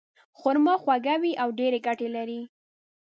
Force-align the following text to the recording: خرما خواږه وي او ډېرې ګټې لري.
خرما 0.39 0.75
خواږه 0.81 1.15
وي 1.21 1.33
او 1.41 1.49
ډېرې 1.59 1.79
ګټې 1.87 2.07
لري. 2.15 2.41